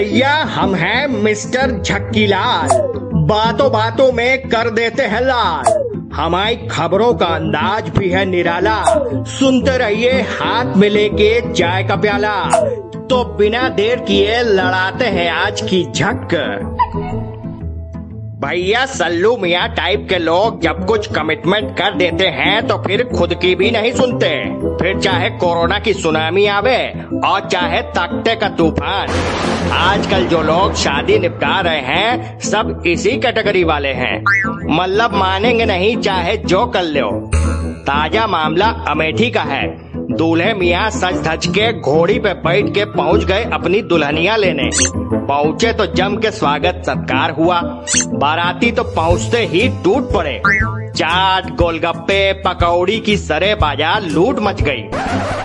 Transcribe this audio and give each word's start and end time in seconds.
भैया, 0.00 0.34
हम 0.34 0.74
हैं 0.74 1.06
मिस्टर 1.06 1.70
झक्कीलाल। 1.82 2.68
बातों 3.26 3.72
बातों 3.72 4.12
में 4.12 4.48
कर 4.48 4.70
देते 4.70 5.02
हैं 5.02 5.20
लाल। 5.20 5.64
हमारी 6.14 6.56
खबरों 6.56 7.14
का 7.14 7.26
अंदाज 7.26 7.88
भी 7.88 8.08
है 8.10 8.24
निराला। 8.24 8.84
सुनते 9.24 9.76
रहिए, 9.78 10.10
हाथ 10.10 10.76
में 10.76 10.88
लेके 10.90 11.52
चाय 11.52 11.84
का 11.84 11.96
प्याला। 11.96 12.34
तो 13.10 13.24
बिना 13.24 13.68
देर 13.68 13.98
किए 13.98 14.40
लड़ाते 14.42 15.04
हैं 15.04 15.30
आज 15.30 15.60
की 15.60 15.84
झक। 15.92 16.34
भैया, 18.44 18.86
सल्लू 18.86 19.36
मिया 19.36 19.66
टाइप 19.66 20.06
के 20.10 20.18
लोग 20.18 20.60
जब 20.60 20.86
कुछ 20.86 21.12
कमिटमेंट 21.12 21.76
कर 21.78 21.94
देते 21.94 22.26
हैं 22.26 22.66
तो 22.66 22.76
फिर 22.76 23.02
खुद 23.18 23.34
की 23.34 23.54
भी 23.54 23.70
नहीं 23.70 23.92
सुनते। 23.92 24.30
फिर 24.80 24.98
चाहे 24.98 25.28
कोरोना 25.30 25.78
की 25.78 25.92
सुनामी 25.92 26.46
आवे 26.46 26.76
और 27.24 27.48
चाहे 27.48 27.80
तख्ते 27.82 28.34
का 28.36 28.48
तूफ़ान। 28.48 29.08
आजकल 29.72 30.24
जो 30.26 30.40
लोग 30.42 30.74
शादी 30.74 31.18
निपटा 31.18 31.60
रहे 31.60 31.80
हैं, 31.80 32.38
सब 32.40 32.82
इसी 32.86 33.10
कैटेगरी 33.10 33.64
वाले 33.64 33.88
हैं। 33.88 34.24
मतलब 34.76 35.14
मानेंगे 35.14 35.64
नहीं, 35.64 35.96
चाहे 35.96 36.36
जो 36.36 36.66
कर 36.66 36.82
लो। 36.82 37.10
ताज़ा 37.86 38.26
मामला 38.26 38.66
अमेठी 38.88 39.30
का 39.30 39.42
है। 39.42 39.66
दूल्हे 40.16 40.52
मियाँ 40.54 40.90
सज 40.90 41.22
धज 41.26 41.46
के 41.46 41.72
घोड़ी 41.72 42.18
पे 42.18 42.34
बैठ 42.34 42.74
के 42.74 42.84
पहुँच 42.84 43.24
गए 43.24 43.44
अपनी 43.52 43.82
दुल्हनिया 43.82 44.36
लेने। 44.36 44.70
पहुँचे 44.94 45.72
तो 45.72 45.86
जम 45.86 46.16
के 46.16 46.30
स्वागत 46.30 46.82
सत्कार 46.86 47.30
हुआ। 47.30 47.60
बाराती 48.14 48.72
तो 48.72 48.84
पहुँचते 48.84 49.44
ही 49.46 49.68
टूट 49.84 50.12
पड़े। 50.12 50.40
चाट, 50.90 51.50
गोलगप्पे, 51.56 52.32
पकौड़ी 52.42 52.98
की 53.00 53.16
सरे 53.16 53.54
बाज़ार 53.54 54.02
लूट 54.02 54.38
मच 54.40 54.62
गई। 54.62 54.82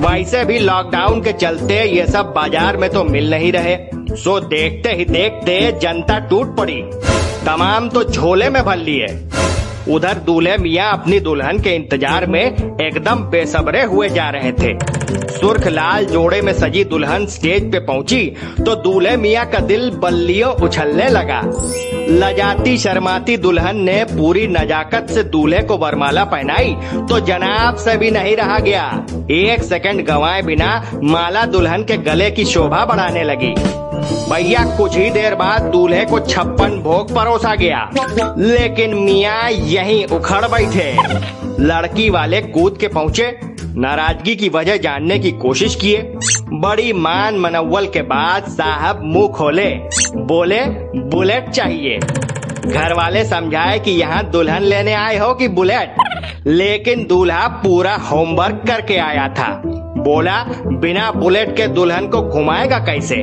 वैसे 0.00 0.44
भी 0.44 0.58
लॉकडाउन 0.58 1.20
के 1.22 1.32
चलते 1.32 1.82
ये 1.86 2.06
सब 2.06 2.32
बाज़ार 2.36 2.76
में 2.76 2.88
तो 2.90 3.04
मिल 3.04 3.30
नहीं 3.30 3.52
रहे। 3.52 3.76
सो 4.16 4.38
देखते 4.40 4.92
ही 4.92 5.04
देखते 5.04 5.60
जनता 5.82 6.18
टूट 6.28 6.56
पड़ी। 6.56 6.80
तमाम 7.46 7.88
तो 7.88 8.04
झोले 8.04 8.50
में 8.50 8.64
भर 8.64 8.76
लिए। 8.76 9.06
उधर 9.90 10.18
दूल्हे 10.26 10.56
मियाँ 10.58 10.92
अपनी 10.92 11.18
दुल्हन 11.20 11.58
के 11.58 11.74
इंतज़ार 11.74 12.26
में 12.26 12.42
एकदम 12.42 13.22
बेसब्रे 13.30 13.82
हुए 13.84 14.08
जा 14.08 14.28
रहे 14.30 14.52
थे। 14.52 14.76
सुर्ख 15.30 15.66
लाल 15.66 16.04
जोड़े 16.04 16.40
में 16.42 16.52
सजी 16.52 16.82
दुल्हन 16.84 17.26
स्टेज 17.26 17.70
पे 17.72 17.78
पहुँची 17.80 18.24
तो 18.58 18.74
दूल्हे 18.76 19.16
मियाँ 19.16 19.44
का 19.46 19.58
दिल 19.60 19.90
बल्लियों 19.96 20.52
उछलने 20.62 21.08
लगा। 21.08 21.40
लजाती, 22.10 22.76
शर्माती 22.78 23.36
दुल्हन 23.36 23.80
ने 23.80 24.02
पूरी 24.06 24.46
नजाकत 24.48 25.10
से 25.10 25.22
दूल्हे 25.24 25.62
को 25.62 25.76
वरमाला 25.78 26.24
पहनाई 26.26 26.74
तो 27.08 27.20
जनाब 27.20 27.76
से 27.76 27.96
भी 27.96 28.10
नहीं 28.10 28.36
रहा 28.36 28.58
गया। 28.60 28.84
एक 29.32 29.62
सेकंड 29.62 30.06
गंवाए 30.06 30.42
बिना 30.42 30.70
माला 31.04 31.44
दुल्हन 31.46 31.84
के 31.84 31.96
गले 32.04 32.30
की 32.30 32.44
शोभा 32.44 32.84
बढ़ाने 32.84 33.24
लगी। 33.24 33.54
भैया, 34.12 34.76
कुछ 34.76 34.96
ही 34.96 35.10
देर 35.10 35.34
बाद 35.34 35.62
दूल्हे 35.62 36.04
को 36.04 36.20
छप्पन 36.20 36.70
भोग 36.70 37.14
परोसा 37.14 37.54
गया। 37.54 37.90
लेकिन 38.38 38.94
मियाँ 38.94 39.50
यहीं 39.50 40.04
उखड़ 40.04 40.44
बैठे। 40.44 40.96
लड़की 41.60 42.10
वाले 42.10 42.40
कूद 42.40 42.78
के 42.80 42.88
पहुँचे। 42.88 43.40
नाराज़गी 43.64 44.36
की 44.36 44.48
वजह 44.48 44.76
जानने 44.76 45.18
की 45.18 45.30
कोशिश 45.30 45.74
किए। 45.74 46.14
बड़ी 46.52 46.92
मान 46.92 47.38
मनव्वल 47.38 47.86
के 47.86 48.02
बाद 48.02 48.42
साहब 48.44 49.00
मुँह 49.02 49.28
खोले। 49.28 49.70
बोले, 50.16 50.64
बुलेट 51.00 51.50
चाहिए। 51.50 51.98
घर 52.66 52.92
वाले 52.92 53.24
समझाए 53.24 53.78
कि 53.78 53.90
यहाँ 53.90 54.24
दुल्हन 54.24 54.62
लेने 54.62 54.92
आए 54.92 55.18
हो 55.18 55.34
कि 55.34 55.48
बुलेट। 55.48 55.94
लेकिन 56.46 57.06
दूल्हा 57.06 57.48
पूरा 57.48 57.94
होमवर्क 57.94 58.62
करके 58.66 58.96
आया 58.96 59.28
था। 59.28 59.62
बोला, 59.96 60.46
बिना 60.66 61.10
बुलेट 61.10 61.56
के 61.56 61.66
दुल्हन 61.66 62.08
को 62.08 62.22
घुमाएगा 62.22 62.78
कैसे? 62.78 63.16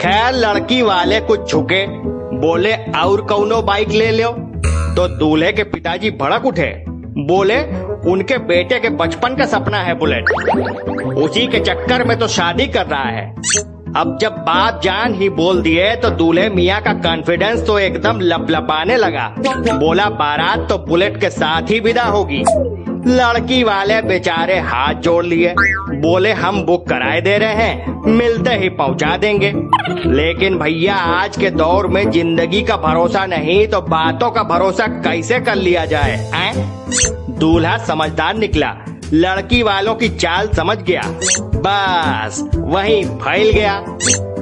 खैर, 0.00 0.34
लड़की 0.34 0.82
वाले 0.82 1.20
कुछ 1.20 1.50
झुके। 1.50 1.86
बोले, 2.38 2.72
और 2.74 3.20
कौनो 3.20 3.62
बाइक 3.62 3.88
ले 3.88 4.10
लो? 4.10 4.30
तो 4.96 5.08
दूल्हे 5.08 5.52
के 5.52 5.62
पिताजी 5.62 6.10
भड़क 6.10 6.46
उठे। 6.46 6.84
बोले, 7.18 7.62
उनके 8.10 8.38
बेटे 8.38 8.78
के 8.78 8.88
बचपन 8.88 9.34
का 9.34 9.44
सपना 9.44 9.78
है 9.78 9.94
बुलेट। 9.94 10.24
उसी 11.16 11.46
के 11.46 11.60
चक्कर 11.60 12.04
में 12.04 12.18
तो 12.18 12.28
शादी 12.28 12.66
कर 12.66 12.86
रहा 12.86 13.08
है। 13.08 13.34
अब 13.96 14.18
जब 14.20 14.32
बाप 14.32 14.80
जान 14.84 15.14
ही 15.14 15.28
बोल 15.28 15.62
दिए 15.62 15.96
तो 15.96 16.10
दूल्हे 16.10 16.48
मियाँ 16.48 16.80
का 16.80 16.92
कॉन्फिडेंस 16.92 17.66
तो 17.66 17.78
एकदम 17.78 18.20
लपलपाने 18.20 18.96
लगा। 18.96 19.34
बोला, 19.78 20.06
बारात 20.06 20.68
तो 20.68 20.78
बुलेट 20.78 21.20
के 21.20 21.30
साथ 21.30 21.62
ही 21.62 21.80
विदा 21.80 22.04
होगी। 22.04 22.44
लड़की 23.06 23.62
वाले 23.62 24.00
बेचारे 24.02 24.58
हाथ 24.58 24.94
जोड़ 24.94 25.24
लिए। 25.24 25.54
बोले, 25.90 26.32
हम 26.32 26.62
बुक 26.62 26.88
कराए 26.88 27.20
दे 27.20 27.36
रहे 27.38 27.54
हैं, 27.54 28.02
मिलते 28.06 28.50
ही 28.50 28.68
पहुँचा 28.68 29.16
देंगे। 29.16 29.52
लेकिन 30.06 30.58
भैया, 30.58 30.94
आज 30.94 31.36
के 31.36 31.50
दौर 31.50 31.86
में 31.86 32.10
ज़िंदगी 32.10 32.62
का 32.62 32.76
भरोसा 32.76 33.26
नहीं 33.26 33.66
तो 33.66 33.80
बातों 33.80 34.30
का 34.30 34.42
भरोसा 34.42 34.86
कैसे 34.86 35.40
कर 35.40 35.54
लिया 35.54 35.84
जाए? 35.84 36.52
दूल्हा 37.30 37.76
समझदार 37.78 38.36
निकला। 38.36 38.74
लड़की 39.12 39.62
वालों 39.62 39.94
की 39.94 40.08
चाल 40.08 40.48
समझ 40.48 40.78
गया। 40.78 41.02
बस, 41.54 42.42
वहीं 42.54 43.04
फैल 43.04 43.50
गया। 43.50 43.80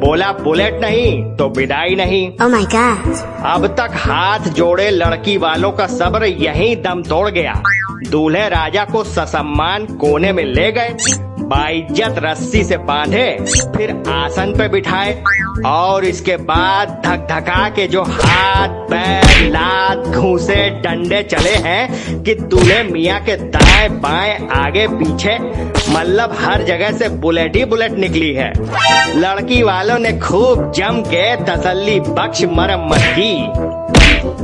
बोला 0.00 0.30
बुलेट 0.32 0.80
नहीं 0.82 1.10
तो 1.36 1.48
विदाई 1.56 1.94
नहीं 2.00 2.22
Oh 2.44 2.48
my 2.54 2.64
god. 2.74 3.22
अब 3.54 3.66
तक 3.80 3.96
हाथ 4.06 4.48
जोड़े 4.58 4.90
लड़की 4.90 5.36
वालों 5.44 5.72
का 5.80 5.86
सब्र 5.96 6.24
यहीं 6.26 6.74
दम 6.82 7.02
तोड़ 7.08 7.28
गया 7.30 7.62
दूल्हे 8.10 8.48
राजा 8.48 8.84
को 8.92 9.02
ससम्मान 9.04 9.86
कोने 10.00 10.32
में 10.32 10.44
ले 10.44 10.70
गए 10.72 10.94
बाइज्जत 11.50 12.18
रस्सी 12.24 12.62
से 12.64 12.76
बांधे 12.88 13.26
फिर 13.76 13.90
आसन 14.14 14.52
पे 14.58 14.68
बिठाए 14.74 15.22
और 15.66 16.04
इसके 16.04 16.36
बाद 16.50 16.90
धक 17.06 17.26
धका 17.30 17.68
के 17.76 17.86
जो 17.94 18.02
हाथ 18.08 18.76
पैर 18.90 19.48
लात 19.52 20.06
घूसे 20.16 20.58
डंडे 20.84 21.22
चले 21.32 21.54
हैं 21.66 22.22
कि 22.22 22.34
दूल्हे 22.34 22.82
मियाँ 22.92 23.20
के 23.24 23.36
दाएँ 23.56 23.88
बाएँ 24.06 24.36
आगे 24.64 24.86
पीछे 25.00 25.38
मतलब 25.90 26.36
हर 26.38 26.62
जगह 26.62 26.90
से 26.98 27.08
बुलेट 27.08 27.56
ही 27.56 27.64
बुलेट 27.64 27.92
निकली 27.92 28.32
है। 28.34 28.52
लड़की 29.16 29.62
वालों 29.62 29.98
ने 29.98 30.12
खूब 30.18 30.70
जम 30.72 31.00
के 31.06 31.24
तसल्ली 31.44 31.98
बख्श 32.00 32.44
मरम्मत 32.52 33.02
की। 33.18 33.78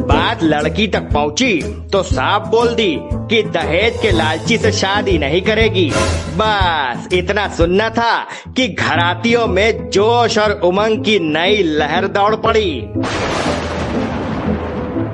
बात 0.03 0.43
लड़की 0.43 0.87
तक 0.87 1.09
पहुँची 1.13 1.53
तो 1.93 2.03
साफ़ 2.03 2.49
बोल 2.51 2.75
दी 2.75 2.97
कि 3.31 3.43
दहेज 3.43 3.99
के 4.03 4.11
लालची 4.11 4.59
से 4.59 4.73
शादी 4.73 5.17
नहीं 5.19 5.41
करेगी। 5.43 5.91
बस 6.37 7.09
इतना 7.13 7.47
सुनना 7.49 7.89
था 7.91 8.15
कि 8.57 8.69
घरातियों 8.69 9.47
में 9.47 9.91
जोश 9.91 10.39
और 10.39 10.61
उमंग 10.65 11.05
की 11.05 11.19
नई 11.23 11.63
लहर 11.63 12.07
दौड़ 12.09 12.35
पड़ी। 12.37 12.81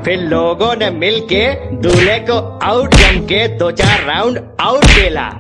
फिर 0.04 0.20
लोगों 0.20 0.75
ने 0.76 0.91
मिलके 0.91 1.47
दूल्हे 1.76 2.19
को 2.20 2.38
आउट 2.64 2.94
जम 2.94 3.20
के 3.22 3.47
दो 3.49 3.70
चार 3.72 4.04
राउंड 4.06 4.41
आउट 4.60 4.84
खेला। 4.87 5.31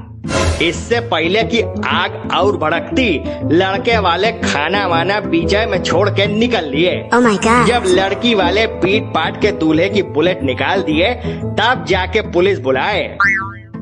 इससे 0.68 1.00
पहले 1.00 1.42
कि 1.42 1.62
आग 1.86 2.30
और 2.34 2.56
भड़कती 2.56 3.24
लड़के 3.56 3.98
वाले 3.98 4.32
खाना 4.32 4.86
वाना 4.86 5.20
बीचे 5.20 5.66
में 5.66 5.82
छोड़ 5.82 6.10
के 6.10 6.26
निकल 6.26 6.64
लिए। 6.64 7.08
Oh 7.14 7.66
जब 7.66 7.82
लड़की 7.86 8.34
वाले 8.34 8.66
पीट 8.66 9.04
पाट 9.04 9.40
के 9.40 9.52
दूल्हे 9.52 9.88
की 9.88 10.02
बुलेट 10.02 10.42
निकाल 10.42 10.82
दिए 10.82 11.14
तब 11.60 11.84
जाके 11.88 12.20
पुलिस 12.20 12.58
बुलाए। 12.58 13.16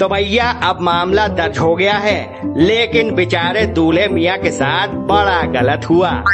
तो 0.00 0.08
भैया 0.08 0.50
अब 0.50 0.80
मामला 0.80 1.28
दर्ज 1.28 1.58
हो 1.58 1.76
गया 1.76 1.94
है 1.94 2.41
लेकिन 2.56 3.14
बेचारे 3.14 3.66
दूल्हे 3.66 4.08
मियाँ 4.08 4.38
के 4.38 4.50
साथ 4.50 4.88
बड़ा 4.88 5.42
गलत 5.42 5.91
हुआ। 5.91 6.24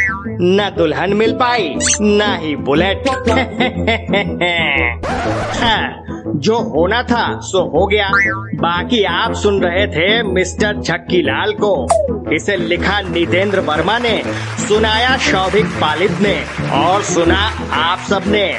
न 0.41 0.75
दुल्हन 0.79 1.13
मिल 1.13 1.33
पाई 1.33 1.77
न 2.01 2.39
ही 2.43 2.57
बुलेट। 2.57 3.09
हाँ, 5.57 6.06
जो 6.37 6.59
होना 6.59 7.03
था, 7.03 7.41
सो 7.41 7.69
हो 7.69 7.87
गया। 7.87 8.11
बाकी 8.55 9.05
आप 9.05 9.35
सुन 9.35 9.63
रहे 9.63 9.87
थे 9.87 10.23
मिस्टर 10.23 10.77
झक्की 10.77 11.23
लाल 11.23 11.53
को। 11.53 11.89
इसे 12.33 12.57
लिखा 12.57 13.01
नितेंद्र 13.01 13.61
वर्मा 13.61 13.99
ने, 13.99 14.23
सुनाया 14.69 15.17
शौभिक 15.17 15.67
पालित 15.67 16.11
ने, 16.11 16.45
और 16.73 17.03
सुना 17.03 17.53
आप 17.73 17.99
सबने 17.99 18.59